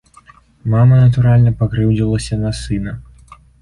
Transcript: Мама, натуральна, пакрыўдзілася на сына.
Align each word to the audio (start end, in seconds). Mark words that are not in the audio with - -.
Мама, 0.75 0.95
натуральна, 1.03 1.55
пакрыўдзілася 1.61 2.43
на 2.43 2.59
сына. 2.65 3.01